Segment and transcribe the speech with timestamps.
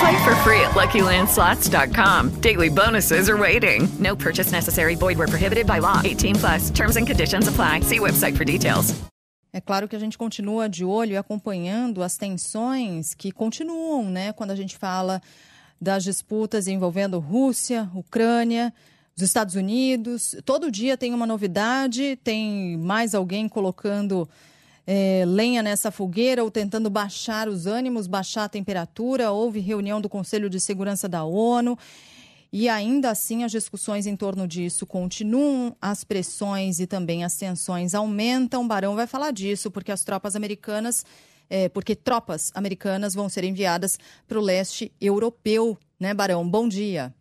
[0.00, 2.40] Play for free at LuckyLandSlots.com.
[2.40, 3.86] Daily bonuses are waiting.
[3.98, 4.94] No purchase necessary.
[4.94, 6.00] Void where prohibited by law.
[6.02, 6.70] 18 plus.
[6.70, 7.80] Terms and conditions apply.
[7.80, 8.94] See website for details.
[9.52, 14.32] É claro que a gente continua de olho e acompanhando as tensões que continuam, né?
[14.32, 15.20] Quando a gente fala
[15.78, 18.72] das disputas envolvendo Rússia, Ucrânia,
[19.14, 20.34] os Estados Unidos.
[20.46, 24.26] Todo dia tem uma novidade, tem mais alguém colocando
[24.92, 29.30] é, lenha nessa fogueira ou tentando baixar os ânimos, baixar a temperatura.
[29.30, 31.78] Houve reunião do Conselho de Segurança da ONU.
[32.52, 37.94] E ainda assim, as discussões em torno disso continuam, as pressões e também as tensões
[37.94, 38.66] aumentam.
[38.66, 41.04] Barão vai falar disso, porque as tropas americanas,
[41.48, 46.50] é, porque tropas americanas vão ser enviadas para o leste europeu, né, Barão?
[46.50, 47.14] Bom dia.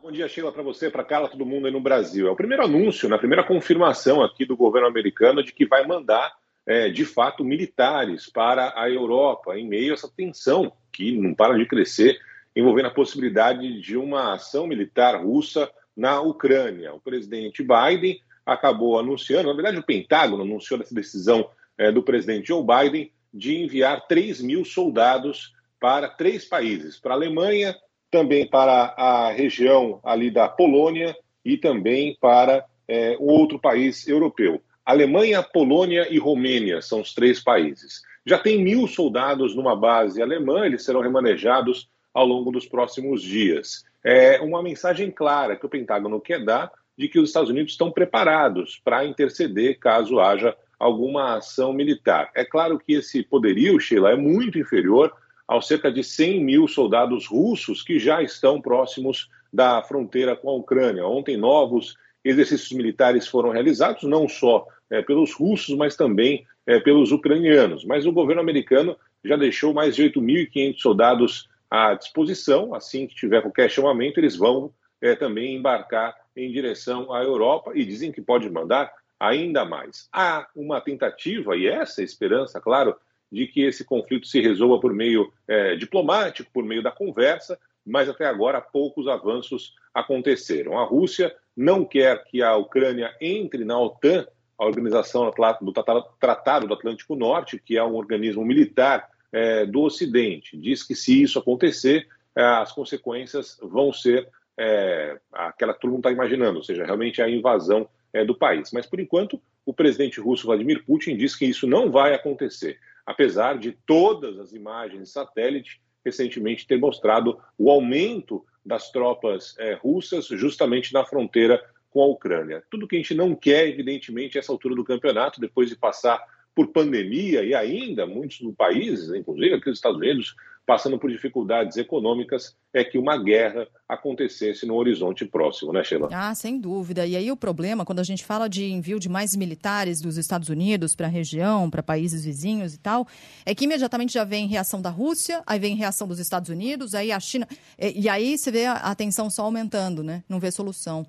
[0.00, 2.28] Bom dia, Sheila, para você, para Carla, todo mundo aí no Brasil.
[2.28, 5.84] É o primeiro anúncio, na né, primeira confirmação aqui do governo americano de que vai
[5.84, 6.32] mandar,
[6.64, 11.58] é, de fato, militares para a Europa, em meio a essa tensão que não para
[11.58, 12.16] de crescer,
[12.54, 16.94] envolvendo a possibilidade de uma ação militar russa na Ucrânia.
[16.94, 22.48] O presidente Biden acabou anunciando, na verdade, o Pentágono anunciou essa decisão é, do presidente
[22.48, 27.76] Joe Biden de enviar 3 mil soldados para três países, para a Alemanha,
[28.10, 34.62] também para a região ali da Polônia e também para é, outro país europeu.
[34.84, 38.02] Alemanha, Polônia e Romênia são os três países.
[38.24, 43.84] Já tem mil soldados numa base alemã, eles serão remanejados ao longo dos próximos dias.
[44.04, 47.90] É uma mensagem clara que o Pentágono quer dar de que os Estados Unidos estão
[47.90, 52.30] preparados para interceder caso haja alguma ação militar.
[52.34, 55.12] É claro que esse poderio, Sheila, é muito inferior
[55.48, 60.54] aos cerca de 100 mil soldados russos que já estão próximos da fronteira com a
[60.54, 61.06] Ucrânia.
[61.06, 67.12] Ontem, novos exercícios militares foram realizados, não só é, pelos russos, mas também é, pelos
[67.12, 67.84] ucranianos.
[67.84, 68.94] Mas o governo americano
[69.24, 72.74] já deixou mais de 8.500 soldados à disposição.
[72.74, 74.70] Assim que tiver qualquer chamamento, eles vão
[75.00, 80.08] é, também embarcar em direção à Europa e dizem que pode mandar ainda mais.
[80.12, 82.94] Há uma tentativa, e essa é a esperança, claro,
[83.30, 88.08] de que esse conflito se resolva por meio é, diplomático, por meio da conversa, mas
[88.08, 90.78] até agora poucos avanços aconteceram.
[90.78, 94.26] A Rússia não quer que a Ucrânia entre na OTAN,
[94.58, 95.30] a Organização
[95.60, 95.72] do
[96.18, 100.56] Tratado do Atlântico Norte, que é um organismo militar é, do Ocidente.
[100.56, 106.00] Diz que se isso acontecer, é, as consequências vão ser é, aquela que todo mundo
[106.00, 108.70] está imaginando, ou seja, realmente a invasão é, do país.
[108.72, 112.78] Mas, por enquanto, o presidente russo Vladimir Putin diz que isso não vai acontecer
[113.08, 120.26] apesar de todas as imagens satélite recentemente ter mostrado o aumento das tropas é, russas
[120.26, 121.58] justamente na fronteira
[121.88, 122.62] com a Ucrânia.
[122.70, 126.22] Tudo que a gente não quer, evidentemente, essa altura do campeonato, depois de passar
[126.54, 130.36] por pandemia e ainda muitos países, inclusive aqui nos Estados Unidos,
[130.68, 136.10] passando por dificuldades econômicas, é que uma guerra acontecesse no horizonte próximo, né, Sheila?
[136.12, 137.06] Ah, sem dúvida.
[137.06, 140.50] E aí o problema, quando a gente fala de envio de mais militares dos Estados
[140.50, 143.08] Unidos para a região, para países vizinhos e tal,
[143.46, 147.12] é que imediatamente já vem reação da Rússia, aí vem reação dos Estados Unidos, aí
[147.12, 147.48] a China.
[147.78, 150.22] E, aí você vê a, tensão só aumentando, né?
[150.28, 151.06] Não vê solução.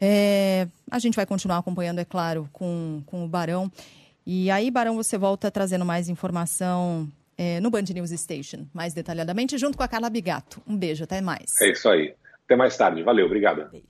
[0.00, 3.68] É, a gente vai continuar acompanhando, é claro, com, com o Barão.
[4.24, 9.58] E aí, Barão, você volta trazendo mais informação é, no Band News Station, mais detalhadamente,
[9.58, 10.62] junto com a Carla Bigato.
[10.66, 11.50] Um beijo, até mais.
[11.60, 12.14] É isso aí.
[12.44, 13.02] Até mais tarde.
[13.02, 13.82] Valeu, obrigado.